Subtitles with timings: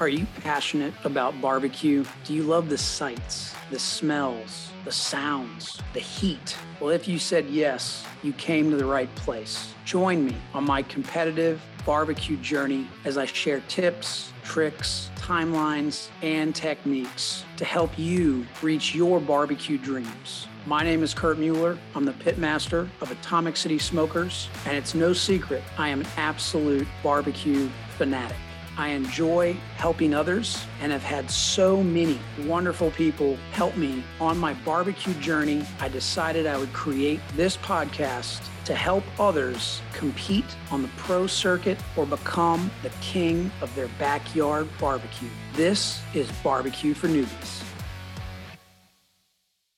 [0.00, 2.04] Are you passionate about barbecue?
[2.24, 6.56] Do you love the sights, the smells, the sounds, the heat?
[6.80, 9.72] Well, if you said yes, you came to the right place.
[9.84, 17.44] Join me on my competitive barbecue journey as I share tips, tricks, timelines, and techniques
[17.56, 20.48] to help you reach your barbecue dreams.
[20.66, 21.78] My name is Kurt Mueller.
[21.94, 26.88] I'm the pitmaster of Atomic City Smokers, and it's no secret I am an absolute
[27.04, 28.36] barbecue fanatic.
[28.76, 34.54] I enjoy helping others and have had so many wonderful people help me on my
[34.64, 35.64] barbecue journey.
[35.80, 41.78] I decided I would create this podcast to help others compete on the pro circuit
[41.96, 45.28] or become the king of their backyard barbecue.
[45.52, 47.73] This is Barbecue for Newbies.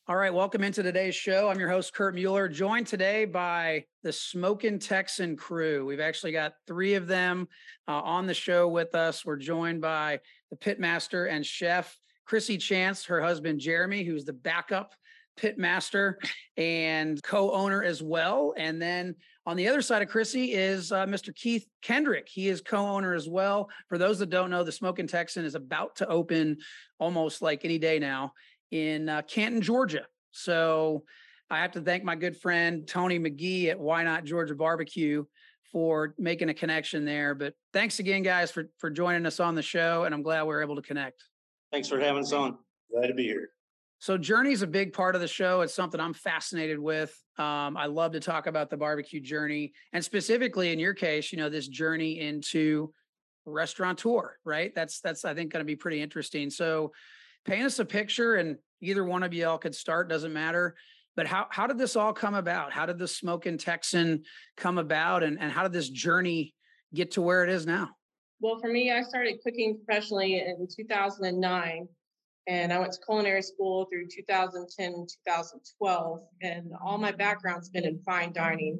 [0.09, 1.48] All right, welcome into today's show.
[1.48, 5.84] I'm your host, Kurt Mueller, joined today by the Smoking Texan crew.
[5.84, 7.48] We've actually got three of them
[7.88, 9.27] uh, on the show with us.
[9.27, 14.95] We're joined by the pitmaster and chef, Chrissy Chance, her husband, Jeremy, who's the backup
[15.36, 16.14] pitmaster
[16.56, 18.55] and co-owner as well.
[18.56, 21.34] And then on the other side of Chrissy is uh, Mr.
[21.34, 22.28] Keith Kendrick.
[22.28, 23.70] He is co-owner as well.
[23.89, 26.58] For those that don't know, the Smoking Texan is about to open
[27.00, 28.33] almost like any day now
[28.70, 30.06] in uh, Canton, Georgia.
[30.31, 31.05] So
[31.50, 35.25] I have to thank my good friend Tony McGee at Y Not Georgia Barbecue
[35.73, 37.34] for making a connection there.
[37.34, 40.55] But thanks again, guys, for for joining us on the show, and I'm glad we
[40.55, 41.25] are able to connect.
[41.73, 42.58] Thanks for having us on.
[42.91, 43.50] Glad to be here.
[43.98, 45.62] So journey is a big part of the show.
[45.62, 47.17] It's something I'm fascinated with.
[47.39, 51.39] Um, I love to talk about the barbecue journey, and specifically in your case, you
[51.39, 52.92] know, this journey into
[53.47, 54.75] restaurateur, right?
[54.75, 56.51] That's that's I think going to be pretty interesting.
[56.51, 56.92] So
[57.47, 60.75] paint us a picture and either one of you all could start doesn't matter
[61.16, 62.72] but how how did this all come about?
[62.72, 64.25] How did the smoking texan
[64.56, 66.55] come about and, and how did this journey
[66.94, 67.89] get to where it is now?
[68.41, 71.89] Well for me i started cooking professionally in 2009
[72.48, 77.98] and i went to culinary school through 2010 2012 and all my background's been in
[78.01, 78.78] fine dining.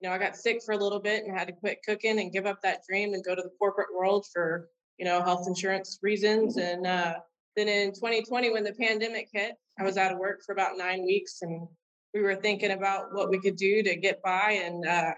[0.00, 2.30] You know i got sick for a little bit and had to quit cooking and
[2.30, 5.98] give up that dream and go to the corporate world for you know health insurance
[6.02, 7.14] reasons and uh,
[7.56, 11.04] then in 2020, when the pandemic hit, I was out of work for about nine
[11.04, 11.66] weeks and
[12.14, 14.60] we were thinking about what we could do to get by.
[14.64, 15.12] And uh,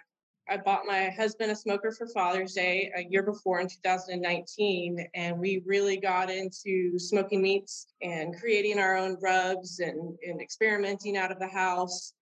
[0.49, 5.07] I bought my husband a smoker for Father's Day a year before in 2019.
[5.15, 11.17] And we really got into smoking meats and creating our own rubs and, and experimenting
[11.17, 12.13] out of the house.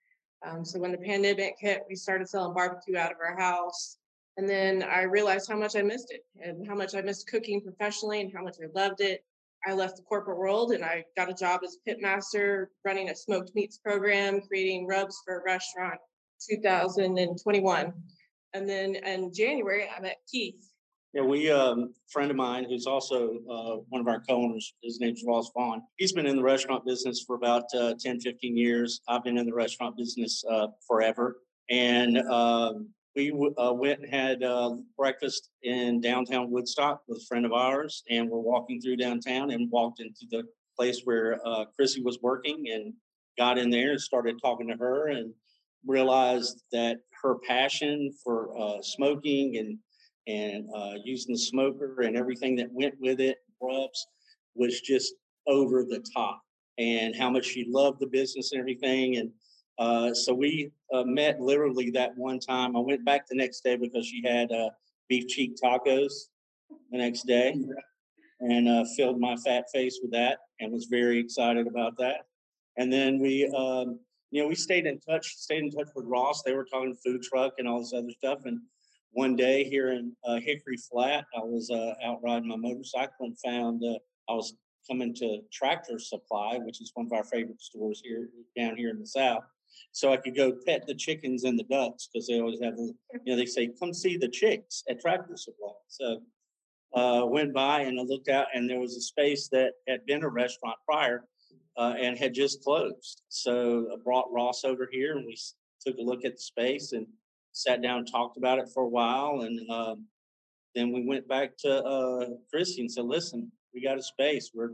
[0.47, 3.99] Um, so when the pandemic hit, we started selling barbecue out of our house.
[4.37, 7.61] And then I realized how much I missed it and how much I missed cooking
[7.61, 9.25] professionally and how much I loved it.
[9.67, 13.55] I left the corporate world and I got a job as pitmaster running a smoked
[13.55, 16.01] meats program, creating rubs for a restaurant
[16.49, 17.93] 2021.
[18.55, 20.71] And then in January, I met Keith.
[21.13, 25.25] Yeah, we, um, friend of mine who's also uh, one of our co-owners, his name's
[25.27, 25.83] Ross Vaughn.
[25.97, 29.01] He's been in the restaurant business for about uh, 10, 15 years.
[29.09, 31.39] I've been in the restaurant business uh, forever.
[31.69, 32.91] And um,
[33.29, 38.03] we uh, went and had uh, breakfast in downtown Woodstock with a friend of ours,
[38.09, 40.45] and we're walking through downtown and walked into the
[40.79, 42.95] place where uh, Chrissy was working and
[43.37, 45.35] got in there and started talking to her and
[45.87, 49.79] realized that her passion for uh, smoking and
[50.27, 54.07] and uh, using the smoker and everything that went with it, rubs,
[54.55, 55.15] was just
[55.47, 56.41] over the top.
[56.79, 59.31] And how much she loved the business and everything, and
[59.79, 62.77] uh, so we uh, met literally that one time.
[62.77, 64.71] I went back the next day because she had uh,
[65.09, 66.13] beef cheek tacos
[66.91, 67.57] the next day
[68.41, 72.27] and uh, filled my fat face with that and was very excited about that.
[72.77, 76.43] And then we, um, you know, we stayed in touch, stayed in touch with Ross.
[76.43, 78.41] They were talking food truck and all this other stuff.
[78.45, 78.61] And
[79.13, 81.71] one day here in uh, Hickory Flat, I was
[82.05, 83.83] out riding my motorcycle and found
[84.29, 84.55] I was
[84.89, 89.01] coming to Tractor Supply, which is one of our favorite stores here down here in
[89.01, 89.45] the South
[89.93, 92.95] so I could go pet the chickens and the ducks because they always have, you
[93.27, 95.73] know, they say, come see the chicks at Tractor Supply.
[95.89, 96.21] So
[96.95, 100.25] uh, went by and I looked out, and there was a space that had been
[100.25, 101.25] a restaurant prior
[101.77, 103.23] uh, and had just closed.
[103.29, 105.37] So I brought Ross over here, and we
[105.85, 107.07] took a look at the space and
[107.53, 109.43] sat down and talked about it for a while.
[109.43, 110.07] And um,
[110.75, 114.51] then we went back to uh, Chrissy and said, listen, we got a space.
[114.55, 114.71] We're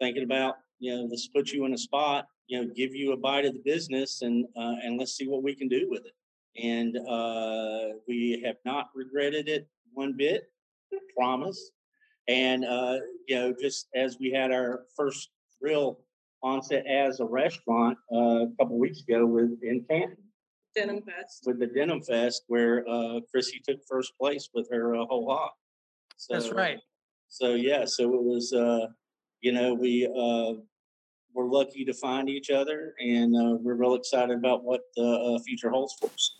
[0.00, 3.16] thinking about, you know, let's put you in a spot you know, give you a
[3.16, 6.14] bite of the business and uh, and let's see what we can do with it.
[6.60, 10.50] And uh, we have not regretted it one bit,
[11.16, 11.70] promise.
[12.26, 12.96] And uh,
[13.28, 15.30] you know, just as we had our first
[15.60, 16.00] real
[16.42, 20.16] onset as a restaurant uh, a couple weeks ago with in Canton.
[20.74, 21.44] Denim Fest.
[21.46, 25.50] With the Denim Fest, where uh, Chrissy took first place with her uh, whole hog.
[26.16, 26.78] So, That's right.
[27.28, 28.86] So yeah, so it was, uh,
[29.40, 30.60] you know, we uh,
[31.34, 35.38] were lucky to find each other, and uh, we're real excited about what the uh,
[35.42, 36.36] future holds for us.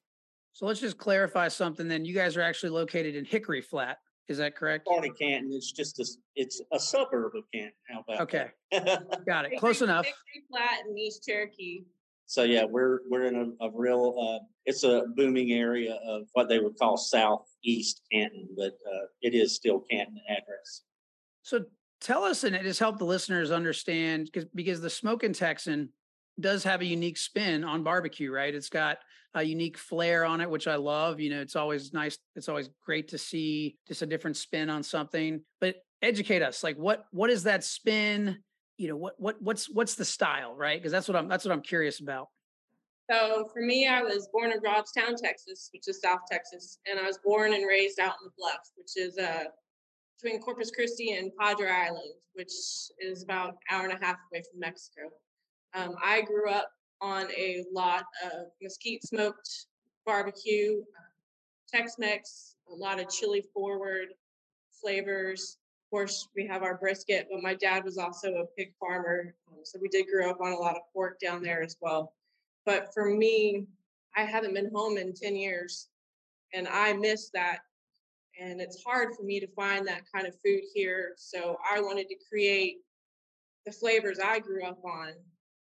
[0.52, 1.88] So let's just clarify something.
[1.88, 3.98] Then you guys are actually located in Hickory Flat.
[4.28, 4.86] Is that correct?
[4.86, 5.50] Part of Canton.
[5.52, 6.06] It's just a,
[6.36, 7.72] it's a suburb of Canton.
[7.88, 9.22] How about Okay, that?
[9.26, 9.58] got it.
[9.58, 10.04] Close enough.
[10.06, 11.84] Hickory Flat and East Cherokee.
[12.26, 16.48] so yeah, we're we're in a, a real uh, it's a booming area of what
[16.48, 20.82] they would call southeast Canton, but uh, it is still Canton address.
[21.42, 21.64] So
[22.00, 25.90] tell us, and it has helped the listeners understand because because the Smoking Texan
[26.38, 28.54] does have a unique spin on barbecue, right?
[28.54, 28.98] It's got
[29.34, 31.20] a unique flair on it, which I love.
[31.20, 32.18] You know, it's always nice.
[32.34, 35.42] It's always great to see just a different spin on something.
[35.60, 38.38] But educate us, like what what is that spin?
[38.76, 40.80] You know, what what what's what's the style, right?
[40.80, 42.28] Because that's what I'm that's what I'm curious about.
[43.10, 47.06] So for me, I was born in Robstown, Texas, which is South Texas, and I
[47.06, 49.44] was born and raised out in the Bluffs, which is uh,
[50.20, 52.52] between Corpus Christi and Padre Island, which
[52.98, 55.02] is about an hour and a half away from Mexico.
[55.74, 56.70] Um, I grew up
[57.00, 59.66] on a lot of mesquite smoked
[60.04, 64.08] barbecue, uh, Tex-Mex, a lot of chili forward
[64.80, 65.58] flavors.
[65.86, 69.60] Of course, we have our brisket, but my dad was also a pig farmer, um,
[69.62, 72.14] so we did grow up on a lot of pork down there as well.
[72.66, 73.66] But for me,
[74.16, 75.88] I haven't been home in 10 years
[76.52, 77.60] and I miss that.
[78.40, 81.12] And it's hard for me to find that kind of food here.
[81.16, 82.78] So I wanted to create
[83.66, 85.12] the flavors I grew up on.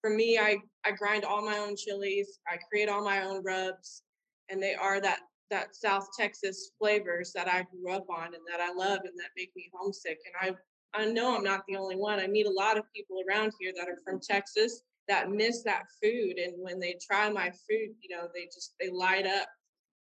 [0.02, 4.02] For me, I, I grind all my own chilies, I create all my own rubs,
[4.48, 5.20] and they are that
[5.50, 9.30] that South Texas flavors that I grew up on and that I love and that
[9.34, 10.18] make me homesick.
[10.42, 10.54] And
[10.94, 12.20] I I know I'm not the only one.
[12.20, 15.84] I meet a lot of people around here that are from Texas that miss that
[16.02, 19.48] food and when they try my food you know they just they light up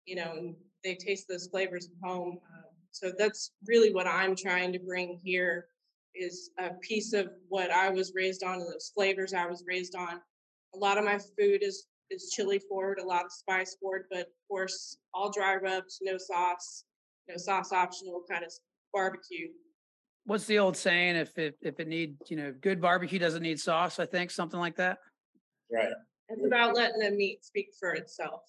[0.04, 0.54] you know and
[0.85, 5.19] they taste those flavors at home um, so that's really what i'm trying to bring
[5.23, 5.67] here
[6.15, 9.94] is a piece of what i was raised on and those flavors i was raised
[9.94, 10.21] on
[10.75, 14.21] a lot of my food is is chili forward a lot of spice forward but
[14.21, 16.85] of course all dry rubs no sauce
[17.29, 18.53] no sauce optional kind of
[18.93, 19.49] barbecue
[20.25, 21.17] What's the old saying?
[21.17, 24.61] If it if it need you know good barbecue doesn't need sauce, I think something
[24.61, 24.99] like that.
[25.73, 25.88] Right.
[26.29, 28.43] it's about letting the meat speak for itself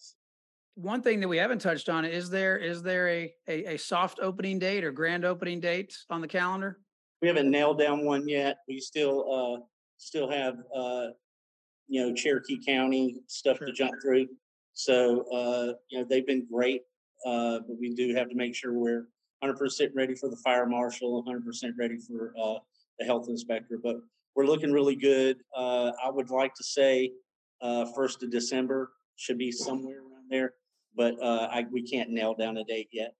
[0.81, 4.19] One thing that we haven't touched on is there is there a, a a soft
[4.19, 6.79] opening date or grand opening date on the calendar?
[7.21, 8.57] We haven't nailed down one yet.
[8.67, 9.63] We still uh,
[9.97, 11.07] still have uh,
[11.87, 13.67] you know Cherokee County stuff Sure.
[13.67, 14.27] to jump through.
[14.73, 16.81] So uh, you know they've been great,
[17.27, 19.05] uh, but we do have to make sure we're
[19.43, 22.55] 100% ready for the fire marshal, 100% ready for uh,
[22.97, 23.77] the health inspector.
[23.83, 23.97] But
[24.35, 25.37] we're looking really good.
[25.55, 27.11] Uh, I would like to say
[27.61, 30.53] uh, first of December should be somewhere around there,
[30.95, 33.15] but uh, I, we can't nail down a date yet.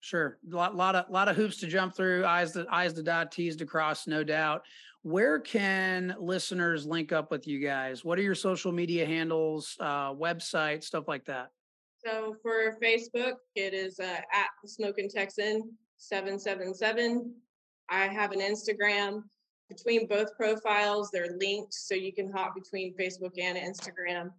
[0.00, 3.02] Sure, a lot, lot of lot of hoops to jump through, eyes to eyes to
[3.02, 4.64] dot, T's to cross, no doubt.
[5.02, 8.04] Where can listeners link up with you guys?
[8.04, 11.50] What are your social media handles, uh, website, stuff like that?
[12.04, 17.34] So for Facebook, it is uh, at the Smoking Texan seven seven seven.
[17.88, 19.22] I have an Instagram.
[19.68, 24.30] Between both profiles, they're linked, so you can hop between Facebook and Instagram.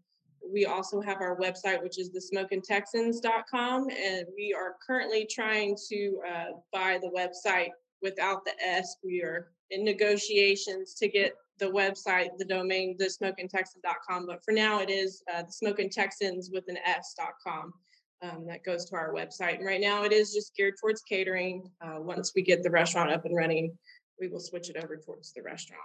[0.52, 6.46] We also have our website, which is thesmokingtexans.com, and we are currently trying to uh,
[6.72, 7.70] buy the website
[8.02, 8.98] without the S.
[9.04, 14.26] We are in negotiations to get the website, the domain, thesmokingtexan.com.
[14.28, 17.74] But for now, it is uh, the Smoking Texans with an S.com.
[18.22, 19.58] Um, that goes to our website.
[19.58, 21.70] And right now, it is just geared towards catering.
[21.82, 23.78] Uh, once we get the restaurant up and running,
[24.18, 25.82] we will switch it over towards the restaurant.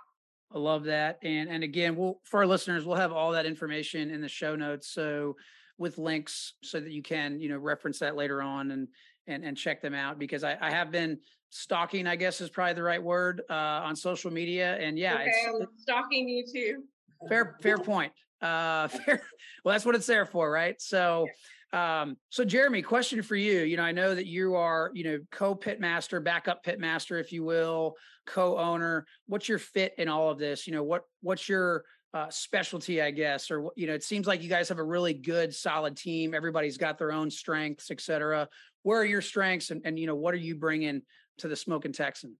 [0.54, 1.18] I love that.
[1.22, 4.56] And and again, we'll for our listeners, we'll have all that information in the show
[4.56, 4.88] notes.
[4.88, 5.36] So
[5.76, 8.88] with links so that you can, you know, reference that later on and
[9.26, 11.18] and and check them out because I, I have been
[11.50, 14.76] stalking, I guess is probably the right word, uh, on social media.
[14.76, 16.82] And yeah, okay, it's I'm stalking you too.
[17.28, 18.12] fair fair point.
[18.40, 19.22] Uh fair
[19.64, 20.80] well that's what it's there for, right?
[20.80, 21.26] So
[21.72, 23.60] um so Jeremy, question for you.
[23.60, 27.32] You know, I know that you are, you know, co-pit master, backup pit master, if
[27.32, 27.94] you will,
[28.26, 29.06] co-owner.
[29.26, 30.66] What's your fit in all of this?
[30.66, 31.84] You know, what what's your
[32.14, 35.14] uh, specialty, I guess, or you know, it seems like you guys have a really
[35.14, 36.34] good, solid team.
[36.34, 38.48] Everybody's got their own strengths, et cetera.
[38.82, 41.02] Where are your strengths, and, and you know, what are you bringing
[41.38, 42.36] to the Smoking Texan?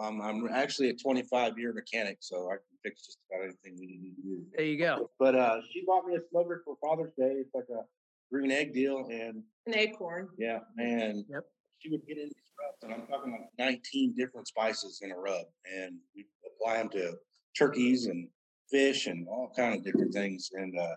[0.00, 3.86] Um, I'm actually a 25 year mechanic, so I can fix just about anything we
[3.86, 4.42] need to do.
[4.56, 5.10] There you go.
[5.18, 7.36] But uh, she bought me a smoker for Father's Day.
[7.38, 7.84] It's like a
[8.32, 10.26] green egg deal, and An Akorn.
[10.38, 11.24] yeah, man.
[11.28, 11.44] Yep.
[11.78, 15.16] She would get in these rubs, and I'm talking like 19 different spices in a
[15.16, 15.44] rub,
[15.76, 17.14] and we apply them to
[17.56, 18.28] turkeys and
[18.70, 20.48] fish and all kind of different things.
[20.52, 20.94] And uh,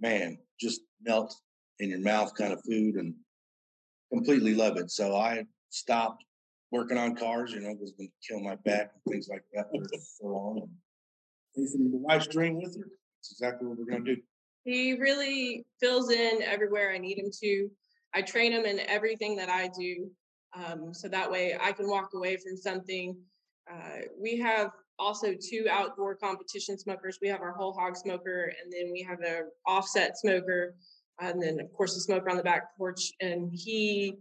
[0.00, 1.34] man, just melt
[1.80, 3.14] in your mouth kind of food, and
[4.12, 4.90] completely love it.
[4.90, 6.24] So I stopped
[6.70, 9.82] working on cars, you know, was gonna kill my back and things like that for
[10.00, 10.68] so long.
[11.56, 12.86] Chasing the wife's dream with her.
[13.18, 14.16] That's exactly what we're gonna do.
[14.64, 17.70] He really fills in everywhere I need him to.
[18.14, 20.10] I train him in everything that I do.
[20.54, 23.16] Um, so that way I can walk away from something.
[23.72, 27.18] Uh, we have also two outdoor competition smokers.
[27.22, 30.74] We have our whole hog smoker, and then we have an offset smoker,
[31.20, 33.12] and then of course the smoker on the back porch.
[33.20, 34.18] And he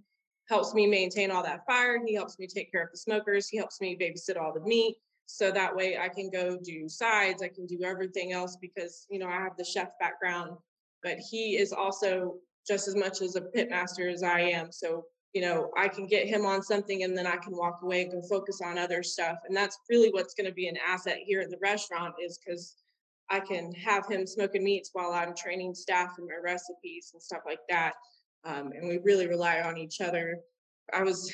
[0.47, 1.99] helps me maintain all that fire.
[2.05, 3.49] He helps me take care of the smokers.
[3.49, 4.95] He helps me babysit all the meat.
[5.31, 7.43] So that way I can go do sides.
[7.43, 10.57] I can do everything else because you know I have the chef background,
[11.03, 12.35] but he is also
[12.67, 14.71] just as much as a pit master as I am.
[14.71, 18.01] So you know, I can get him on something and then I can walk away
[18.01, 19.37] and go focus on other stuff.
[19.47, 22.77] And that's really what's going to be an asset here at the restaurant is because
[23.29, 27.41] I can have him smoking meats while I'm training staff in my recipes and stuff
[27.45, 27.93] like that.
[28.43, 30.39] Um, and we really rely on each other.
[30.91, 31.31] I was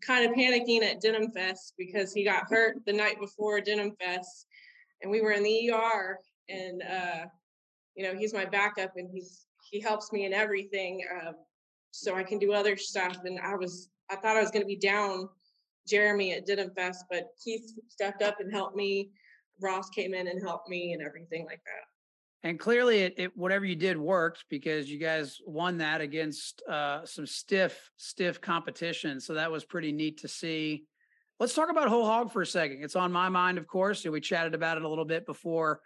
[0.00, 4.46] kind of panicking at Denim Fest because he got hurt the night before Denim Fest,
[5.02, 6.18] and we were in the ER.
[6.48, 7.26] And uh,
[7.94, 11.02] you know, he's my backup, and he's he helps me in everything.
[11.20, 11.34] Um,
[11.96, 13.18] so I can do other stuff.
[13.24, 15.28] And I was, I thought I was going to be down
[15.88, 19.10] Jeremy at Denim Fest, but Keith stepped up and helped me.
[19.60, 21.95] Ross came in and helped me and everything like that.
[22.46, 27.04] And clearly, it, it whatever you did worked because you guys won that against uh,
[27.04, 29.18] some stiff, stiff competition.
[29.20, 30.84] So that was pretty neat to see.
[31.40, 32.84] Let's talk about whole hog for a second.
[32.84, 34.04] It's on my mind, of course.
[34.04, 35.80] And we chatted about it a little bit before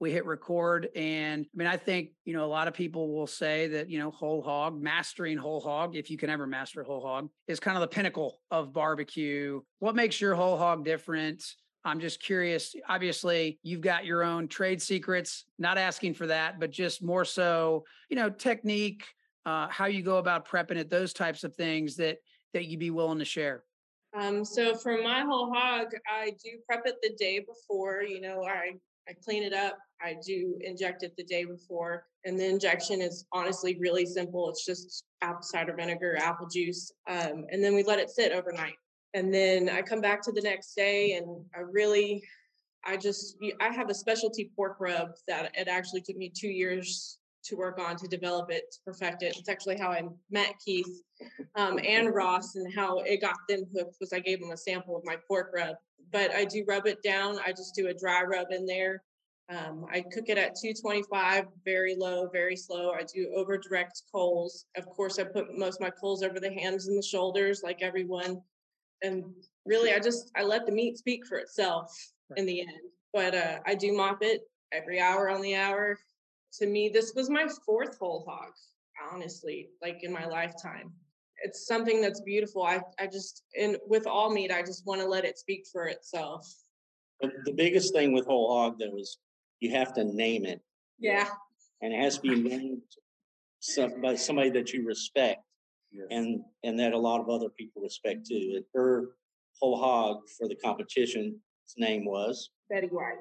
[0.00, 0.90] we hit record.
[0.94, 3.98] And I mean, I think, you know, a lot of people will say that, you
[3.98, 7.78] know, whole hog, mastering whole hog, if you can ever master whole hog, is kind
[7.78, 9.62] of the pinnacle of barbecue.
[9.78, 11.42] What makes your whole hog different?
[11.84, 12.74] I'm just curious.
[12.88, 17.84] Obviously, you've got your own trade secrets, not asking for that, but just more so,
[18.08, 19.04] you know, technique,
[19.46, 22.18] uh, how you go about prepping it, those types of things that
[22.54, 23.64] that you'd be willing to share.
[24.14, 28.02] Um, so for my whole hog, I do prep it the day before.
[28.02, 28.72] You know, I
[29.08, 29.78] I clean it up.
[30.00, 32.04] I do inject it the day before.
[32.24, 34.48] And the injection is honestly really simple.
[34.48, 36.92] It's just apple cider vinegar, apple juice.
[37.08, 38.74] Um, and then we let it sit overnight.
[39.14, 42.22] And then I come back to the next day and I really,
[42.84, 47.18] I just, I have a specialty pork rub that it actually took me two years
[47.44, 49.36] to work on to develop it, to perfect it.
[49.38, 51.02] It's actually how I met Keith
[51.56, 54.96] um, and Ross and how it got them hooked was I gave them a sample
[54.96, 55.76] of my pork rub.
[56.12, 57.38] But I do rub it down.
[57.44, 59.02] I just do a dry rub in there.
[59.48, 62.92] Um, I cook it at 225, very low, very slow.
[62.92, 64.66] I do over direct coals.
[64.76, 67.82] Of course, I put most of my coals over the hands and the shoulders, like
[67.82, 68.40] everyone.
[69.02, 69.24] And
[69.66, 71.92] really, I just I let the meat speak for itself
[72.30, 72.38] right.
[72.38, 72.70] in the end.
[73.12, 74.42] But uh, I do mop it
[74.72, 75.98] every hour on the hour
[76.54, 78.52] to me, this was my fourth whole hog,
[79.12, 80.92] honestly, like in my lifetime.
[81.42, 82.62] It's something that's beautiful.
[82.62, 85.86] I, I just, and with all meat, I just want to let it speak for
[85.86, 86.46] itself.
[87.20, 89.18] But the biggest thing with whole hog, though, is
[89.60, 90.60] you have to name it.
[90.98, 91.28] Yeah.
[91.80, 92.82] And it has to be named
[93.60, 95.42] some, by somebody that you respect.
[95.92, 96.06] Yes.
[96.10, 98.62] And and that a lot of other people respect too.
[98.74, 99.10] Her
[99.60, 101.36] whole hog for the competition's
[101.76, 103.18] name was Betty White.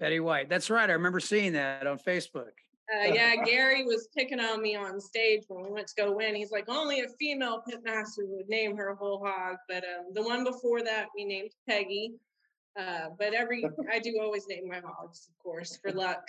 [0.00, 0.48] Betty White.
[0.48, 0.88] That's right.
[0.88, 2.52] I remember seeing that on Facebook.
[2.94, 6.36] Uh, yeah, Gary was picking on me on stage when we went to go win.
[6.36, 9.56] He's like, only a female pitmaster would name her whole hog.
[9.68, 12.12] But um, the one before that, we named Peggy.
[12.78, 16.22] Uh, but every, I do always name my hogs, of course, for luck.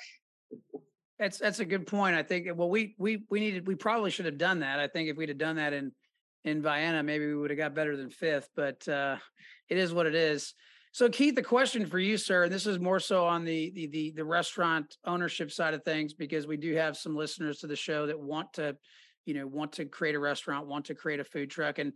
[1.20, 2.16] That's that's a good point.
[2.16, 2.48] I think.
[2.56, 3.68] Well, we we we needed.
[3.68, 4.80] We probably should have done that.
[4.80, 5.92] I think if we'd have done that in
[6.44, 8.50] in Vienna, maybe we would have got better than fifth.
[8.56, 9.18] But uh,
[9.70, 10.54] it is what it is.
[10.92, 13.88] So Keith, the question for you, sir, and this is more so on the, the
[13.88, 17.76] the the restaurant ownership side of things, because we do have some listeners to the
[17.76, 18.76] show that want to,
[19.26, 21.80] you know, want to create a restaurant, want to create a food truck.
[21.80, 21.94] And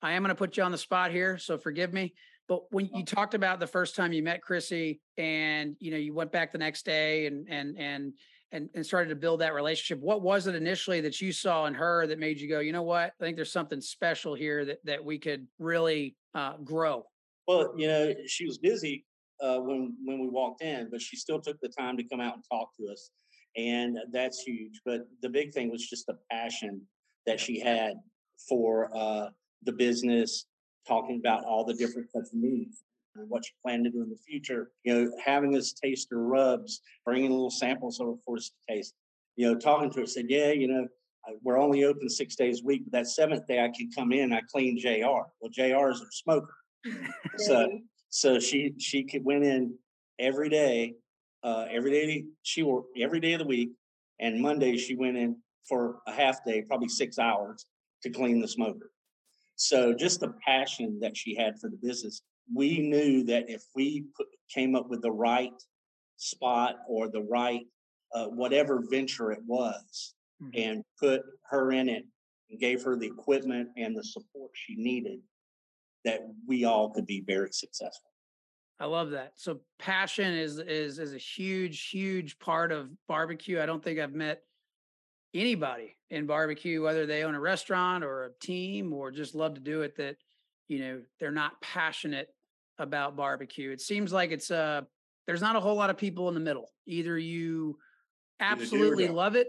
[0.00, 2.14] I am going to put you on the spot here, so forgive me.
[2.48, 6.14] But when you talked about the first time you met Chrissy and you know you
[6.14, 8.12] went back the next day and and and
[8.52, 11.74] and, and started to build that relationship, what was it initially that you saw in
[11.74, 14.78] her that made you go, you know what, I think there's something special here that
[14.84, 17.04] that we could really uh, grow
[17.48, 19.06] well, you know, she was busy
[19.42, 22.34] uh, when when we walked in, but she still took the time to come out
[22.34, 23.10] and talk to us,
[23.56, 24.80] and that's huge.
[24.84, 26.82] But the big thing was just the passion
[27.26, 27.94] that she had
[28.48, 29.30] for uh,
[29.64, 30.44] the business,
[30.86, 32.82] talking about all the different types of needs
[33.26, 34.70] what you plan to do in the future.
[34.84, 38.94] You know, having us taste her rubs, bringing little samples over for us to taste.
[39.36, 40.86] You know, talking to her, said, "Yeah, you know."
[41.42, 44.32] We're only open six days a week, but that seventh day I can come in.
[44.32, 45.26] I clean Jr.
[45.40, 45.90] Well, Jr.
[45.90, 46.54] is a smoker,
[47.36, 49.74] so so she she could went in
[50.18, 50.94] every day,
[51.42, 53.70] uh, every day she worked every day of the week,
[54.20, 55.36] and Monday she went in
[55.68, 57.66] for a half day, probably six hours,
[58.02, 58.90] to clean the smoker.
[59.56, 62.22] So just the passion that she had for the business,
[62.54, 65.52] we knew that if we put, came up with the right
[66.16, 67.66] spot or the right
[68.14, 70.50] uh, whatever venture it was, Mhm.
[70.54, 72.04] and put her in it
[72.48, 75.20] and gave her the equipment and the support she needed,
[76.04, 78.10] that we all could be very successful.
[78.80, 79.38] I love that.
[79.38, 83.60] So passion is is is a huge, huge part of barbecue.
[83.60, 84.44] I don't think I've met
[85.34, 89.60] anybody in barbecue, whether they own a restaurant or a team or just love to
[89.60, 90.16] do it, that
[90.68, 92.32] you know they're not passionate
[92.78, 93.70] about barbecue.
[93.70, 94.82] It seems like it's uh
[95.26, 96.70] there's not a whole lot of people in the middle.
[96.86, 97.78] Either you
[98.40, 99.16] absolutely don't.
[99.16, 99.48] love it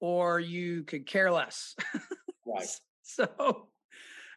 [0.00, 1.74] or you could care less.
[2.46, 2.66] Right.
[3.02, 3.28] so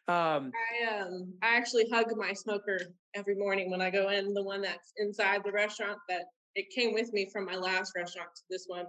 [0.06, 2.78] um I um I actually hug my smoker
[3.16, 6.94] every morning when I go in, the one that's inside the restaurant that it came
[6.94, 8.86] with me from my last restaurant to this one.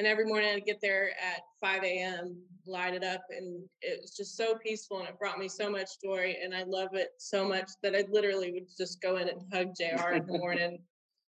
[0.00, 4.16] And every morning I'd get there at 5 a.m., light it up, and it was
[4.16, 6.34] just so peaceful and it brought me so much joy.
[6.42, 9.74] And I love it so much that I literally would just go in and hug
[9.78, 10.78] JR in the morning,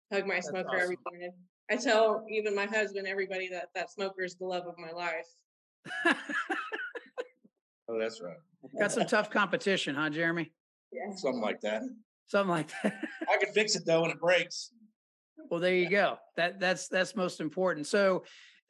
[0.09, 1.33] hug my smoker every morning.
[1.69, 5.27] I tell even my husband, everybody that that smoker is the love of my life.
[7.89, 8.37] Oh, that's right.
[8.79, 10.53] got some tough competition, huh, Jeremy?
[10.93, 11.13] Yeah.
[11.13, 11.81] Something like that.
[12.27, 13.03] Something like that.
[13.29, 14.71] I can fix it though when it breaks.
[15.49, 16.17] Well, there you go.
[16.37, 17.87] That that's that's most important.
[17.87, 18.23] So,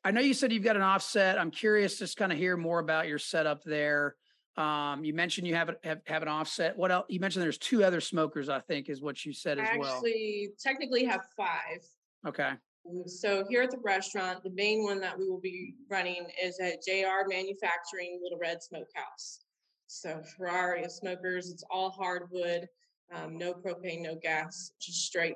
[0.04, 1.40] I know you said you've got an offset.
[1.40, 4.16] I'm curious, just kind of hear more about your setup there.
[4.58, 6.76] Um, you mentioned you have, have have an offset.
[6.76, 7.06] What else?
[7.08, 8.50] You mentioned there's two other smokers.
[8.50, 9.74] I think is what you said as well.
[9.74, 9.96] I well.
[9.96, 11.86] actually technically have five.
[12.28, 12.52] Okay.
[12.90, 16.60] Um, So here at the restaurant, the main one that we will be running is
[16.60, 19.46] at JR Manufacturing Little Red Smokehouse.
[19.88, 22.68] So for our smokers, it's all hardwood,
[23.14, 25.36] um, no propane, no gas, just straight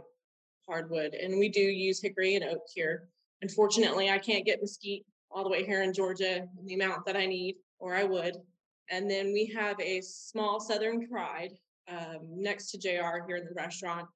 [0.67, 1.13] hardwood.
[1.13, 3.09] And we do use hickory and oak here.
[3.41, 7.17] Unfortunately, I can't get mesquite all the way here in Georgia in the amount that
[7.17, 8.37] I need, or I would.
[8.89, 11.51] And then we have a small Southern Pride
[11.87, 14.07] um, next to JR here in the restaurant.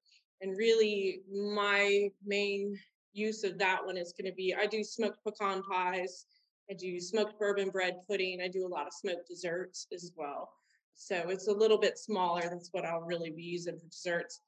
[0.41, 2.77] And really, my main
[3.13, 6.25] use of that one is going to be I do smoked pecan pies,
[6.69, 10.49] I do smoked bourbon bread pudding, I do a lot of smoked desserts as well.
[10.95, 12.41] So it's a little bit smaller.
[12.41, 14.41] That's what I'll really be using for desserts.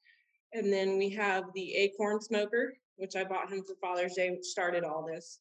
[0.54, 4.46] And then we have the acorn smoker, which I bought him for Father's Day, which
[4.46, 5.40] started all this.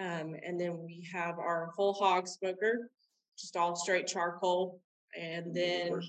[0.00, 2.90] Um, and then we have our whole hog smoker,
[3.38, 4.80] just all straight charcoal.
[5.18, 6.00] And then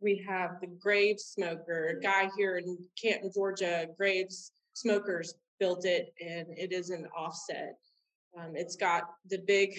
[0.00, 6.12] we have the Graves smoker, a guy here in Canton, Georgia, Graves Smokers built it
[6.20, 7.76] and it is an offset.
[8.38, 9.78] Um, it's got the big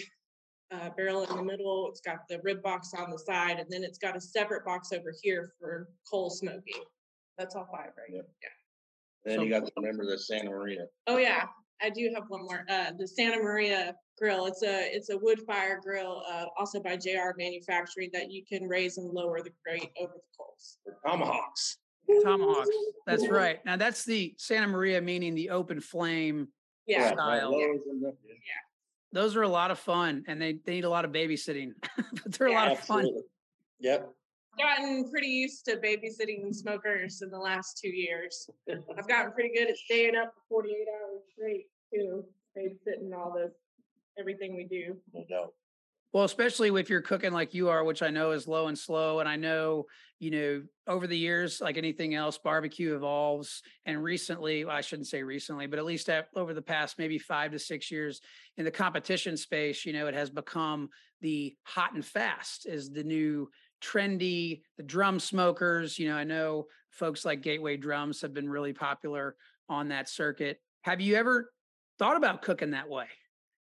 [0.72, 3.84] uh, barrel in the middle, it's got the rib box on the side, and then
[3.84, 6.82] it's got a separate box over here for coal smoking.
[7.36, 8.08] That's all five, right?
[8.10, 8.28] Yep.
[8.42, 8.48] Yeah.
[9.24, 10.86] Then So- you got to remember the Santa Maria.
[11.06, 11.46] Oh yeah,
[11.82, 12.64] I do have one more.
[12.68, 14.46] Uh, the Santa Maria grill.
[14.46, 18.68] It's a it's a wood fire grill, uh, also by JR Manufacturing that you can
[18.68, 20.78] raise and lower the grate over the coals.
[21.06, 21.78] Tomahawks.
[22.22, 22.68] Tomahawks.
[23.06, 23.64] That's right.
[23.64, 26.48] Now that's the Santa Maria, meaning the open flame.
[26.86, 27.12] Yeah.
[27.12, 27.52] Style.
[27.52, 28.14] Lowe's and the-
[29.12, 32.32] Those are a lot of fun, and they, they need a lot of babysitting, but
[32.32, 33.08] they're a lot of fun.
[33.80, 34.10] Yep.
[34.58, 38.48] Gotten pretty used to babysitting smokers in the last two years.
[38.70, 42.24] I've gotten pretty good at staying up for 48 hours straight too,
[42.56, 43.52] babysitting all this,
[44.18, 44.96] everything we do.
[45.12, 45.52] No doubt.
[46.14, 49.18] Well, especially if you're cooking like you are, which I know is low and slow.
[49.18, 49.86] And I know,
[50.20, 53.62] you know, over the years, like anything else, barbecue evolves.
[53.84, 57.18] And recently, well, I shouldn't say recently, but at least at, over the past maybe
[57.18, 58.20] five to six years
[58.56, 60.88] in the competition space, you know, it has become
[61.20, 63.48] the hot and fast is the new
[63.84, 65.98] trendy, the drum smokers.
[65.98, 69.36] You know, I know folks like Gateway Drums have been really popular
[69.68, 70.60] on that circuit.
[70.82, 71.52] Have you ever
[71.98, 73.06] thought about cooking that way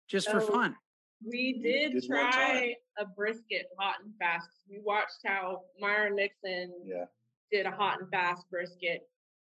[0.09, 0.77] just for fun?
[1.25, 4.49] We did Did try a brisket hot and fast.
[4.69, 7.05] We watched how Myron Mixon Yeah.
[7.53, 9.09] did a hot and fast brisket.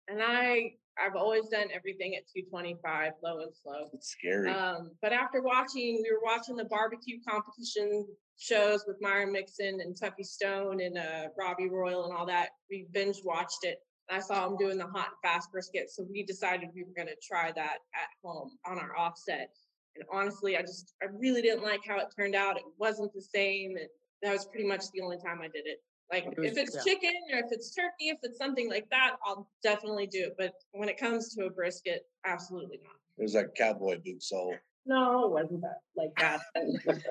[0.07, 3.89] And I I've always done everything at 225, low and slow.
[3.93, 4.51] It's scary.
[4.51, 8.05] Um, but after watching, we were watching the barbecue competition
[8.39, 12.49] shows with Myron Mixon and Tuffy Stone and uh, Robbie Royal and all that.
[12.69, 13.79] We binge watched it.
[14.09, 17.09] I saw him doing the hot and fast brisket, so we decided we were going
[17.09, 19.49] to try that at home on our offset.
[19.95, 22.57] And honestly, I just I really didn't like how it turned out.
[22.57, 23.75] It wasn't the same.
[23.77, 23.87] And
[24.21, 25.79] that was pretty much the only time I did it.
[26.11, 26.81] Like It was- if it's yeah.
[26.83, 30.35] chicken or if it's turkey, if it's something like that, I'll definitely do it.
[30.37, 32.95] But when it comes to a brisket, absolutely not.
[33.17, 34.55] It was like cowboy boot sole.
[34.85, 36.41] No, it wasn't that like that.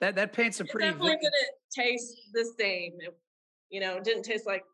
[0.00, 2.94] That that paints a pretty definitely vi- didn't taste the same.
[2.98, 3.16] It,
[3.70, 4.64] you know, it didn't taste like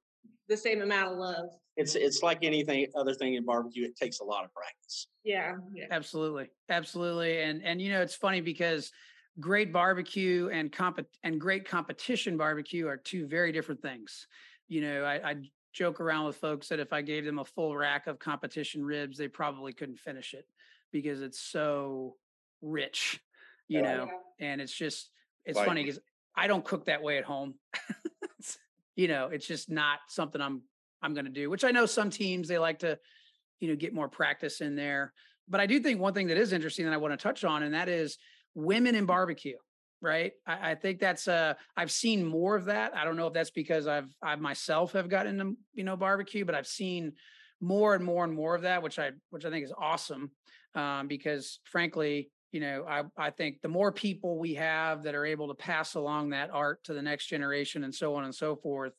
[0.48, 1.50] the same amount of love.
[1.76, 3.84] It's it's like anything other thing in barbecue.
[3.84, 5.08] It takes a lot of practice.
[5.24, 5.84] Yeah, yeah.
[5.90, 8.90] absolutely absolutely and and you know it's funny because
[9.40, 14.26] great barbecue and comp and great competition barbecue are two very different things.
[14.68, 15.34] You know, I, I
[15.72, 19.18] joke around with folks that if I gave them a full rack of competition ribs,
[19.18, 20.46] they probably couldn't finish it
[20.92, 22.16] because it's so
[22.62, 23.20] rich,
[23.68, 25.10] you oh, know, and it's just
[25.44, 26.00] it's Like- funny because
[26.34, 27.54] I don't cook that way at home.
[28.98, 30.62] You know, it's just not something I'm
[31.02, 31.48] I'm going to do.
[31.48, 32.98] Which I know some teams they like to,
[33.60, 35.12] you know, get more practice in there.
[35.48, 37.62] But I do think one thing that is interesting that I want to touch on,
[37.62, 38.18] and that is
[38.54, 39.56] women in barbecue.
[40.00, 40.32] Right.
[40.46, 42.96] I, I think that's uh I've seen more of that.
[42.96, 46.44] I don't know if that's because I've I myself have gotten into you know barbecue,
[46.44, 47.14] but I've seen
[47.60, 50.30] more and more and more of that, which I which I think is awesome.
[50.74, 55.26] Um, because frankly, you know, I, I think the more people we have that are
[55.26, 58.56] able to pass along that art to the next generation and so on and so
[58.56, 58.92] forth,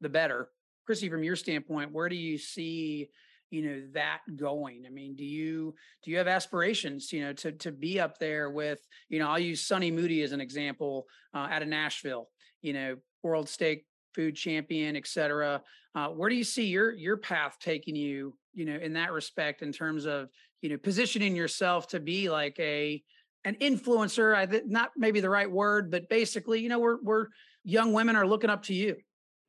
[0.00, 0.48] the better.
[0.86, 3.08] Chrissy, from your standpoint, where do you see,
[3.52, 4.84] you know, that going?
[4.86, 8.50] I mean, do you do you have aspirations, you know, to to be up there
[8.50, 12.28] with, you know, I'll use Sonny Moody as an example uh, out of Nashville,
[12.62, 13.84] you know, world steak
[14.14, 15.62] food champion, et cetera.
[15.94, 19.62] Uh, where do you see your your path taking you, you know, in that respect,
[19.62, 20.30] in terms of
[20.62, 23.02] you know positioning yourself to be like a
[23.44, 27.26] an influencer i think not maybe the right word but basically you know we're we're
[27.64, 28.96] young women are looking up to you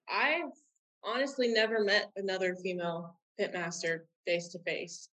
[0.10, 0.52] I've
[1.04, 5.10] honestly never met another female pitmaster face to face.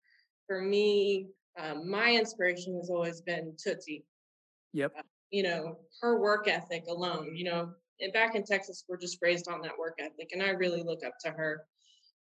[0.47, 1.27] For me,
[1.59, 4.05] um, my inspiration has always been Tootsie.
[4.73, 4.93] Yep.
[4.97, 9.19] Uh, You know, her work ethic alone, you know, and back in Texas, we're just
[9.21, 10.29] raised on that work ethic.
[10.31, 11.65] And I really look up to her.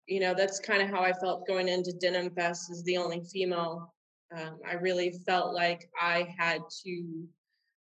[0.06, 3.22] You know, that's kind of how I felt going into Denim Fest as the only
[3.32, 3.94] female.
[4.36, 7.24] Um, I really felt like I had to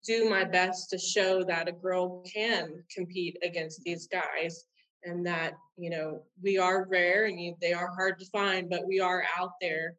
[0.04, 4.64] do my best to show that a girl can compete against these guys
[5.04, 8.86] and that you know we are rare and you, they are hard to find but
[8.86, 9.94] we are out there.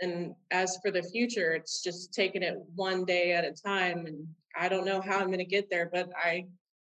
[0.00, 4.26] And as for the future it's just taking it one day at a time and
[4.56, 6.44] i don't know how i'm going to get there but i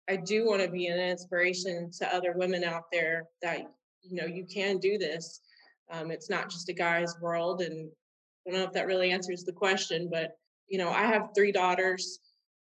[0.09, 3.63] i do want to be an inspiration to other women out there that
[4.03, 5.41] you know you can do this.
[5.91, 7.91] Um, it's not just a guy's world and
[8.47, 10.37] i don't know if that really answers the question but
[10.69, 12.21] you know i have three daughters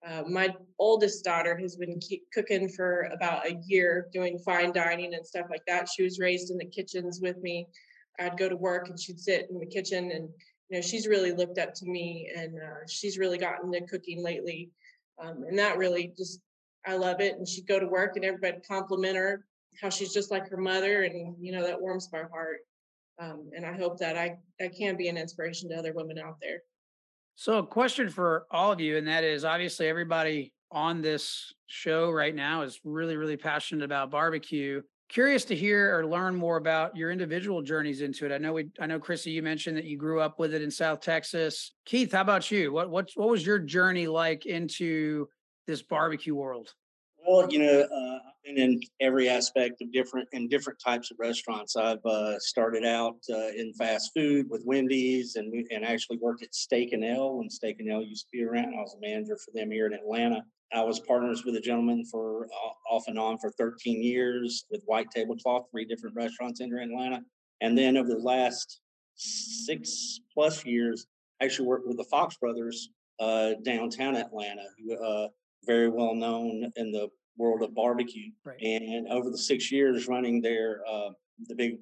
[0.07, 2.01] uh, my oldest daughter has been
[2.33, 5.89] cooking for about a year, doing fine dining and stuff like that.
[5.89, 7.67] She was raised in the kitchens with me.
[8.19, 10.29] I'd go to work and she'd sit in the kitchen, and
[10.69, 14.23] you know she's really looked up to me, and uh, she's really gotten into cooking
[14.23, 14.71] lately,
[15.23, 16.41] um, and that really just
[16.87, 17.37] I love it.
[17.37, 19.45] And she'd go to work and everybody compliment her
[19.81, 22.61] how she's just like her mother, and you know that warms my heart.
[23.19, 26.39] Um, and I hope that I I can be an inspiration to other women out
[26.41, 26.63] there.
[27.40, 32.11] So a question for all of you and that is obviously everybody on this show
[32.11, 34.83] right now is really really passionate about barbecue.
[35.09, 38.31] Curious to hear or learn more about your individual journeys into it.
[38.33, 40.70] I know we i know chrissy you mentioned that you grew up with it in
[40.70, 41.72] south texas.
[41.87, 42.72] Keith how about you?
[42.72, 45.26] What what, what was your journey like into
[45.66, 46.74] this barbecue world
[47.27, 51.19] Well, you know, uh, I've been in every aspect of different in different types of
[51.19, 51.77] restaurants.
[51.77, 56.55] I've uh, started out uh, in fast food with Wendy's, and and actually worked at
[56.55, 58.75] Steak and Ale when Steak and Ale used to be around.
[58.75, 60.43] I was a manager for them here in Atlanta.
[60.73, 64.83] I was partners with a gentleman for uh, off and on for 13 years with
[64.87, 67.21] White Tablecloth, three different restaurants in Atlanta,
[67.61, 68.81] and then over the last
[69.17, 71.07] six plus years,
[71.41, 75.29] I actually worked with the Fox Brothers uh, downtown Atlanta, who uh,
[75.64, 78.31] very well known in the world of barbecue.
[78.44, 78.61] Right.
[78.61, 81.11] And over the six years running their uh,
[81.49, 81.79] the big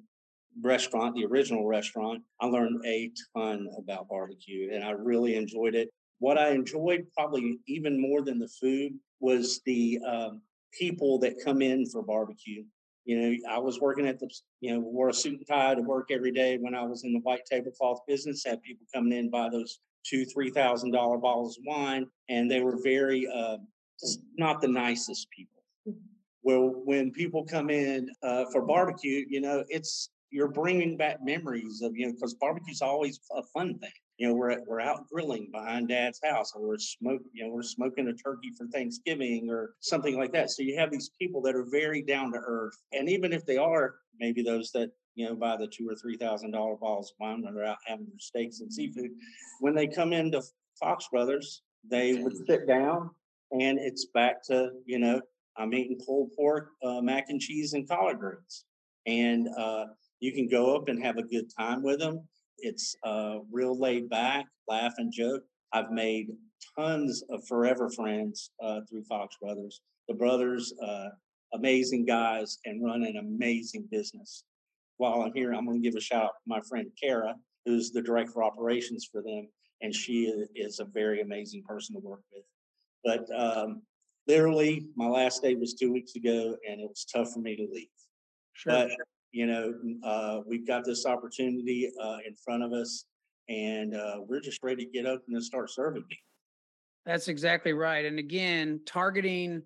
[0.61, 5.89] restaurant, the original restaurant, I learned a ton about barbecue, and I really enjoyed it.
[6.19, 10.41] What I enjoyed probably even more than the food was the um,
[10.77, 12.63] people that come in for barbecue.
[13.05, 15.81] You know, I was working at the, you know, wore a suit and tie to
[15.81, 18.43] work every day when I was in the white tablecloth business.
[18.45, 22.61] Had people coming in buy those two, three thousand dollar bottles of wine, and they
[22.61, 23.57] were very uh,
[23.99, 25.61] just not the nicest people.
[26.43, 31.81] Well, when people come in uh, for barbecue, you know, it's you're bringing back memories
[31.81, 33.91] of you know because barbecue's always a fun thing.
[34.17, 37.63] You know, we're we're out grilling behind Dad's house, or we're smoke, you know, we're
[37.63, 40.49] smoking a turkey for Thanksgiving or something like that.
[40.49, 43.57] So you have these people that are very down to earth, and even if they
[43.57, 47.19] are maybe those that you know buy the two or three thousand dollar bottles of
[47.19, 49.11] wine when they're out having their steaks and seafood,
[49.59, 50.41] when they come into
[50.79, 53.09] Fox Brothers, they would sit down,
[53.51, 55.21] and it's back to you know
[55.57, 58.65] I'm eating pulled pork, uh, mac and cheese, and collard greens,
[59.05, 59.85] and uh,
[60.19, 62.27] you can go up and have a good time with them.
[62.59, 65.43] It's uh, real laid back, laugh and joke.
[65.73, 66.29] I've made
[66.77, 69.81] tons of forever friends uh, through Fox Brothers.
[70.07, 71.09] The brothers, uh,
[71.53, 74.43] amazing guys, and run an amazing business.
[74.99, 77.33] While I'm here, I'm going to give a shout out to my friend Kara,
[77.65, 79.47] who's the director of operations for them,
[79.81, 82.43] and she is a very amazing person to work with.
[83.05, 83.81] But um,
[84.27, 87.65] literally, my last day was two weeks ago, and it was tough for me to
[87.71, 87.87] leave.
[88.51, 88.73] Sure.
[88.73, 88.91] But
[89.31, 93.05] you know, uh, we've got this opportunity uh, in front of us,
[93.47, 96.03] and uh, we're just ready to get open and start serving.
[97.05, 98.03] That's exactly right.
[98.03, 99.61] And again, targeting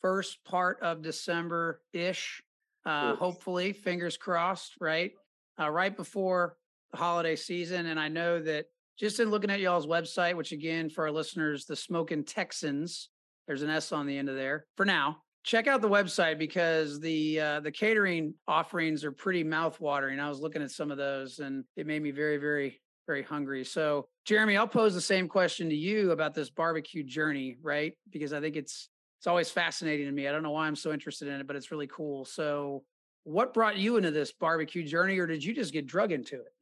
[0.00, 2.42] first part of December ish,
[2.86, 5.12] uh, hopefully, fingers crossed, right?
[5.58, 6.56] Uh, right before
[6.92, 7.86] the holiday season.
[7.86, 8.66] And I know that
[8.98, 13.08] just in looking at y'all's website, which again, for our listeners, the Smoking Texans,
[13.46, 15.18] there's an S on the end of there for now.
[15.42, 20.20] Check out the website because the uh, the catering offerings are pretty mouthwatering.
[20.20, 23.64] I was looking at some of those and it made me very, very, very hungry.
[23.64, 27.94] So, Jeremy, I'll pose the same question to you about this barbecue journey, right?
[28.10, 28.90] Because I think it's
[29.20, 30.26] it's always fascinating to me.
[30.26, 32.24] I don't know why I'm so interested in it, but it's really cool.
[32.24, 32.84] So,
[33.24, 36.54] what brought you into this barbecue journey, or did you just get drug into it?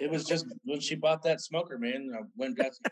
[0.00, 2.10] It was just when she bought that smoker, man.
[2.16, 2.84] I went and got some,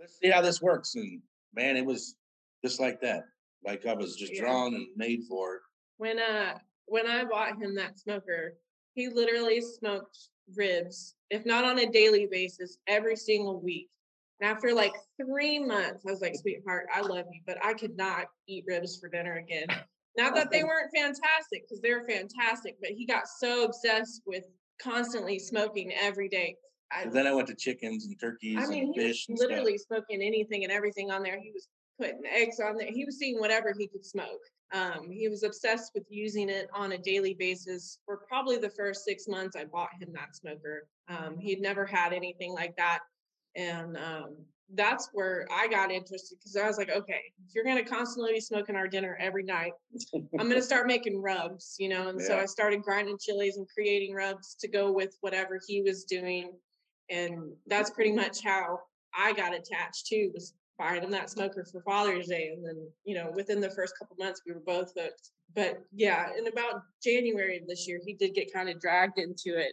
[0.00, 0.94] let's see how this works.
[0.94, 1.20] And
[1.54, 2.16] man, it was
[2.64, 3.24] just like that.
[3.62, 4.40] Like I was just Yeah.
[4.40, 5.62] drawn and made for it.
[5.98, 8.54] When uh when I bought him that smoker,
[8.94, 10.16] he literally smoked
[10.56, 13.90] ribs, if not on a daily basis, every single week.
[14.40, 17.96] And after like three months, I was like, sweetheart, I love you, but I could
[17.96, 19.66] not eat ribs for dinner again.
[20.16, 24.44] Not that they weren't fantastic, because they're fantastic, but he got so obsessed with
[24.82, 26.56] constantly smoking every day.
[26.92, 29.38] I, then I went to chickens and turkeys I mean, and he was fish and
[29.38, 29.50] stuff.
[29.50, 31.38] literally smoking anything and everything on there.
[31.38, 31.68] He was
[32.00, 32.90] putting eggs on there.
[32.90, 34.40] He was seeing whatever he could smoke.
[34.72, 39.04] Um, he was obsessed with using it on a daily basis for probably the first
[39.04, 40.88] six months I bought him that smoker.
[41.08, 43.00] Um, he'd never had anything like that.
[43.56, 44.36] And um,
[44.74, 48.32] that's where I got interested because I was like, okay, if you're going to constantly
[48.32, 49.72] be smoking our dinner every night,
[50.14, 52.08] I'm going to start making rubs, you know?
[52.08, 56.04] And so I started grinding chilies and creating rubs to go with whatever he was
[56.04, 56.52] doing.
[57.10, 58.80] And that's pretty much how
[59.16, 62.50] I got attached to was buying him that smoker for Father's Day.
[62.54, 65.30] And then, you know, within the first couple months, we were both hooked.
[65.54, 69.58] But yeah, in about January of this year, he did get kind of dragged into
[69.58, 69.72] it.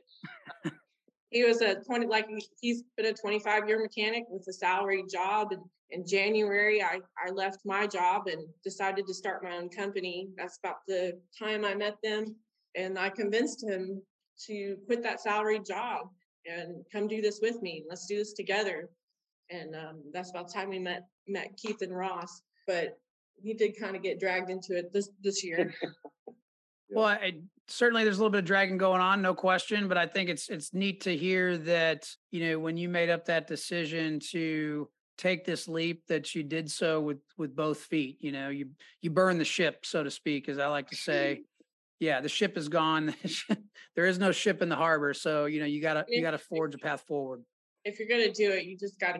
[1.29, 5.03] He was a 20, like he- he's been a 25 year mechanic with a salary
[5.11, 5.51] job.
[5.51, 5.61] And
[5.91, 10.29] in January, I, I left my job and decided to start my own company.
[10.37, 12.35] That's about the time I met them.
[12.75, 14.01] And I convinced him
[14.47, 16.09] to quit that salary job
[16.45, 17.83] and come do this with me.
[17.89, 18.89] Let's do this together.
[19.49, 22.41] And um, that's about the time we met met Keith and Ross.
[22.67, 22.97] But
[23.41, 25.73] he did kind of get dragged into it this this year.
[26.89, 27.34] Well, I,
[27.67, 29.88] certainly there's a little bit of dragging going on, no question.
[29.88, 33.26] But I think it's it's neat to hear that you know when you made up
[33.26, 38.17] that decision to take this leap, that you did so with with both feet.
[38.21, 38.69] You know, you
[39.02, 41.41] you burn the ship, so to speak, as I like to say.
[42.00, 43.15] Yeah, the ship is gone.
[43.95, 46.76] there is no ship in the harbor, so you know you gotta you gotta forge
[46.76, 47.41] a path forward.
[47.86, 49.17] if you're gonna do it, you just gotta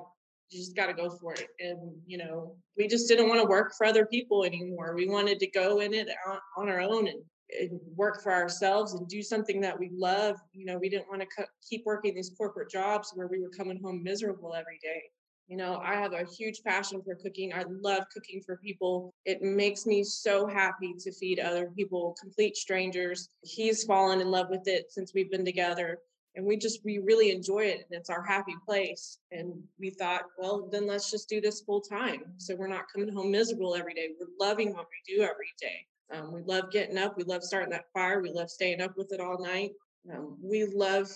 [0.52, 1.48] you just gotta go for it.
[1.60, 4.94] And you know, we just didn't want to work for other people anymore.
[4.96, 7.24] We wanted to go in it on, on our own and,
[7.60, 10.36] and work for ourselves and do something that we love.
[10.54, 13.50] You know, we didn't want to co- keep working these corporate jobs where we were
[13.50, 15.04] coming home miserable every day.
[15.48, 17.54] You know, I have a huge passion for cooking.
[17.54, 19.14] I love cooking for people.
[19.24, 23.30] It makes me so happy to feed other people, complete strangers.
[23.44, 26.00] He's fallen in love with it since we've been together
[26.38, 30.22] and we just we really enjoy it and it's our happy place and we thought
[30.38, 33.94] well then let's just do this full time so we're not coming home miserable every
[33.94, 37.44] day we're loving what we do every day um, we love getting up we love
[37.44, 39.72] starting that fire we love staying up with it all night
[40.14, 41.10] um, we love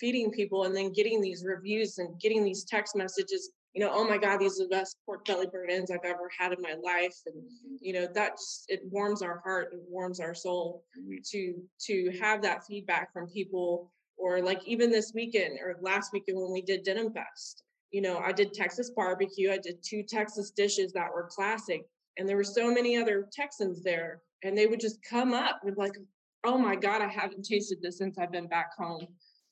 [0.00, 4.06] feeding people and then getting these reviews and getting these text messages you know oh
[4.06, 6.74] my god these are the best pork belly burn ends i've ever had in my
[6.82, 7.34] life and
[7.80, 10.84] you know that just it warms our heart it warms our soul
[11.24, 16.38] to to have that feedback from people or like even this weekend or last weekend
[16.38, 17.64] when we did Denim Fest.
[17.90, 19.52] You know, I did Texas barbecue.
[19.52, 21.86] I did two Texas dishes that were classic,
[22.18, 25.76] and there were so many other Texans there, and they would just come up with
[25.76, 25.96] like,
[26.44, 29.06] "Oh my God, I haven't tasted this since I've been back home."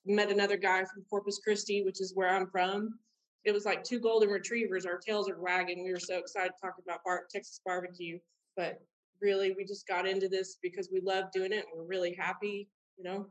[0.05, 2.99] Met another guy from Corpus Christi, which is where I'm from.
[3.45, 4.87] It was like two golden retrievers.
[4.87, 5.85] Our tails are wagging.
[5.85, 8.19] We were so excited to talk about bar- Texas barbecue,
[8.57, 8.81] but
[9.21, 11.65] really, we just got into this because we love doing it.
[11.67, 13.27] And we're really happy, you know.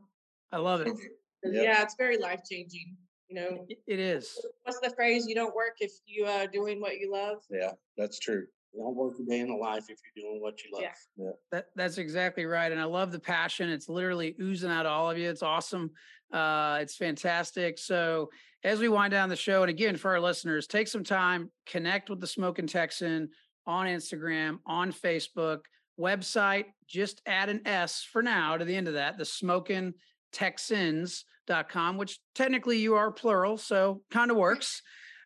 [0.50, 0.88] I love it.
[1.44, 1.64] Yep.
[1.64, 2.96] Yeah, it's very life changing.
[3.28, 4.38] You know, It- It is.
[4.62, 5.26] what's the phrase?
[5.26, 7.38] You don't work if you are doing what you love.
[7.50, 8.46] Yeah, that's true.
[8.72, 10.84] You don't work a day in the life if you're doing what you love.
[11.16, 11.30] Yeah.
[11.50, 13.68] That that's exactly right, and I love the passion.
[13.68, 15.28] It's literally oozing out of all of you.
[15.28, 15.90] It's awesome.
[16.32, 17.78] Uh, it's fantastic.
[17.78, 18.30] So
[18.64, 22.08] as we wind down the show, and again for our listeners, take some time, connect
[22.08, 23.28] with the Smoking Texan
[23.66, 25.60] on Instagram, on Facebook,
[26.00, 26.66] website.
[26.86, 29.18] Just add an S for now to the end of that.
[29.18, 29.94] The Smoking
[30.32, 34.82] Texans.com, which technically you are plural, so kind of works.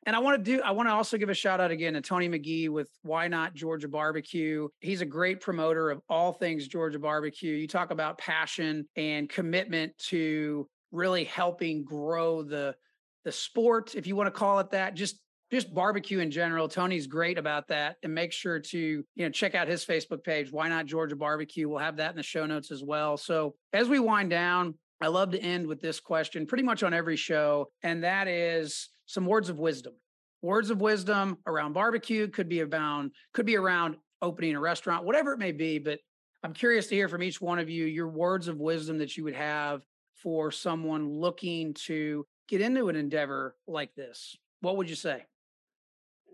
[0.06, 2.00] And I want to do, I want to also give a shout out again to
[2.00, 4.68] Tony McGee with Y Not Georgia Barbecue.
[4.80, 7.54] He's a great promoter of all things Georgia barbecue.
[7.54, 12.76] You talk about passion and commitment to really helping grow the
[13.24, 16.68] the sport, if you want to call it that, just just barbecue in general.
[16.68, 17.96] Tony's great about that.
[18.04, 21.68] And make sure to, you know, check out his Facebook page, Y Not Georgia Barbecue.
[21.68, 23.16] We'll have that in the show notes as well.
[23.16, 26.94] So as we wind down, I love to end with this question pretty much on
[26.94, 29.94] every show, and that is some words of wisdom.
[30.42, 35.32] Words of wisdom around barbecue could be around could be around opening a restaurant, whatever
[35.32, 35.78] it may be.
[35.78, 36.00] But
[36.42, 39.24] I'm curious to hear from each one of you your words of wisdom that you
[39.24, 39.82] would have
[40.14, 44.36] for someone looking to get into an endeavor like this.
[44.60, 45.24] What would you say?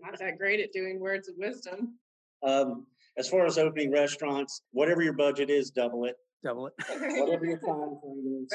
[0.01, 1.97] Not that great at doing words of wisdom.
[2.43, 2.85] Um,
[3.17, 6.15] as far as opening restaurants, whatever your budget is, double it.
[6.43, 6.73] Double it.
[6.87, 8.53] Whatever your time frame is,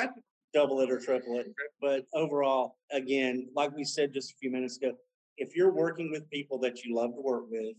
[0.55, 1.53] double it or triple it.
[1.81, 4.93] But overall, again, like we said just a few minutes ago,
[5.37, 7.77] if you're working with people that you love to work with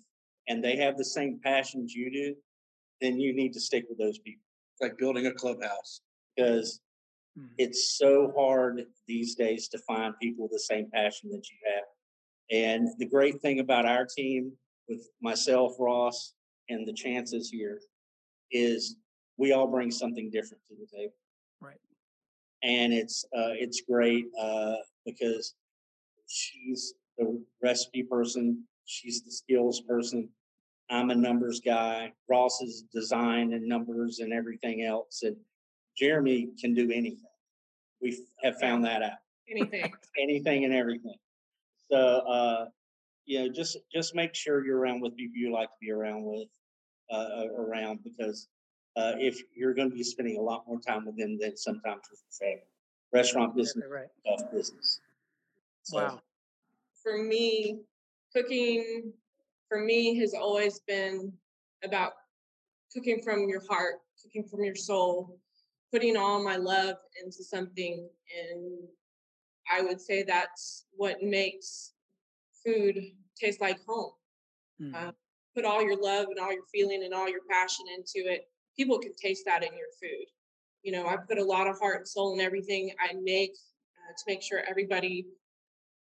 [0.47, 2.36] and they have the same passions you do,
[3.01, 6.01] then you need to stick with those people It's like building a clubhouse.
[6.36, 6.79] because
[7.38, 7.49] Mhm.
[7.58, 11.84] it's so hard these days to find people with the same passion that you have.
[12.51, 16.34] And the great thing about our team with myself, Ross,
[16.69, 17.82] and the chances here
[18.51, 18.95] is
[19.38, 21.13] we all bring something different to the table.
[21.60, 21.79] Right.
[22.63, 25.56] And it's uh, it's great uh, because
[26.28, 30.30] she's the recipe person, she's the skills person.
[30.89, 32.12] I'm a numbers guy.
[32.28, 35.22] Ross is design and numbers and everything else.
[35.24, 35.36] And
[35.98, 37.30] Jeremy can do anything.
[38.02, 39.19] We have found that out.
[39.50, 39.93] Anything.
[40.19, 41.15] Anything and everything.
[41.91, 42.65] So uh,
[43.26, 46.24] you know, just just make sure you're around with people you like to be around
[46.24, 46.48] with,
[47.12, 48.48] uh, around because
[48.99, 52.01] uh, if you're going to be spending a lot more time with them than sometimes
[52.12, 52.67] with your family.
[53.13, 54.07] Restaurant business, Right.
[54.25, 55.01] is business.
[55.83, 56.21] So, Wow.
[57.01, 57.81] for me,
[58.33, 59.13] cooking
[59.67, 61.31] for me has always been
[61.83, 62.13] about
[62.93, 65.39] cooking from your heart, cooking from your soul,
[65.91, 68.09] putting all my love into something.
[68.38, 68.88] And
[69.71, 71.93] I would say that's what makes
[72.65, 72.99] food
[73.35, 74.13] taste like home.
[74.81, 74.93] Mhm.
[74.95, 75.12] Uh,
[75.55, 78.51] put all your love and all your feeling and all your passion into it.
[78.80, 80.28] People can taste that in your food.
[80.84, 83.52] You know, I put a lot of heart and soul in everything I make
[83.98, 85.26] uh, to make sure everybody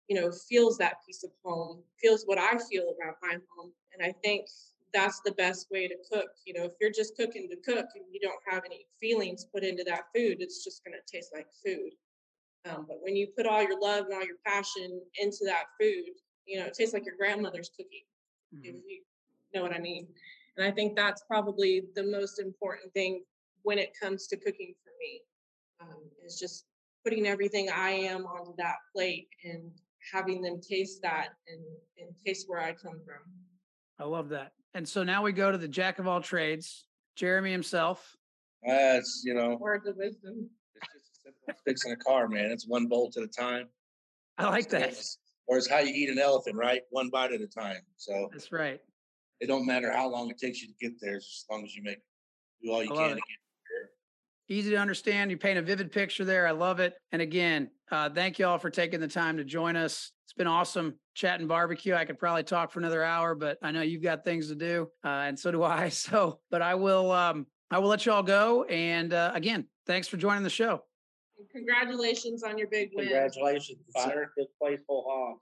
[0.09, 3.73] you know, feels that piece of home, feels what I feel about my home.
[3.93, 4.47] And I think
[4.93, 6.29] that's the best way to cook.
[6.47, 9.65] You know, if you're just cooking to cook and you don't have any feelings put
[9.65, 11.93] into that food, it's just going to taste like food.
[12.69, 16.13] Um, but when you put all your love and all your passion into that food,
[16.47, 18.07] you know, it tastes like your grandmother's cookie.
[18.63, 18.83] if Mhm.
[18.89, 19.03] you
[19.55, 20.07] know what I mean.
[20.57, 23.25] And I think that's probably the most important thing
[23.63, 25.21] when it comes to cooking for me,
[25.81, 26.67] um, is just
[27.03, 29.71] putting everything I am onto that plate and
[30.13, 31.61] having them taste that and,
[31.99, 33.23] and taste where I come from.
[33.99, 34.53] I love that.
[34.75, 36.87] And so now we go to the jack of all trades,
[37.17, 38.17] Jeremy himself.
[38.67, 40.49] That's, you know, Words of wisdom.
[40.75, 42.51] it's just as simple as fixing a car, man.
[42.51, 43.69] It's one bolt at a time.
[44.39, 44.83] I like that.
[44.83, 46.83] It's- Or it's how you eat an elephant, right?
[46.91, 47.81] One bite at a time.
[47.97, 48.81] So That's right.
[49.45, 51.83] It don't matter how long it takes you to get there, as long as you
[51.83, 51.99] make
[52.63, 53.09] do all you can it.
[53.09, 53.23] to get
[53.71, 53.91] there.
[54.49, 55.31] Easy to understand.
[55.31, 56.49] You paint a vivid picture there.
[56.49, 56.95] I love it.
[57.13, 60.13] And again, uh, thank you all for taking the time to join us.
[60.25, 61.95] It's been awesome chatting barbecue.
[61.95, 64.89] I could probably talk for another hour, but I know you've got things to do,
[65.05, 65.89] uh, and so do I.
[65.93, 68.65] So, but I will, um, I will let you all go.
[68.65, 70.85] And uh, again, thanks for joining the show.
[71.53, 73.09] Congratulations on your big win.
[73.09, 75.37] Congratulations, fire this place whole hog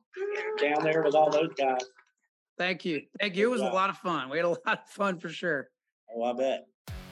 [0.60, 1.78] down there with all those guys.
[2.62, 3.02] Thank you.
[3.20, 3.48] Thank you.
[3.48, 4.30] It was a lot of fun.
[4.30, 5.68] We had a lot of fun for sure.
[6.14, 6.66] Oh, I bet.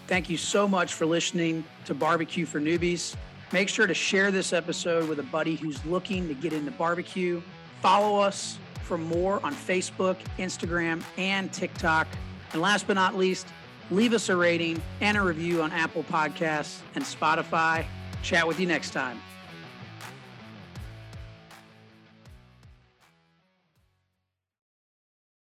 [0.06, 3.16] Thank you so much for listening to Barbecue for Newbies.
[3.52, 7.42] Make sure to share this episode with a buddy who's looking to get into barbecue.
[7.82, 12.06] Follow us for more on Facebook, Instagram, and TikTok.
[12.52, 13.46] And last but not least,
[13.90, 17.84] leave us a rating and a review on Apple Podcasts and Spotify.
[18.22, 19.20] Chat with you next time.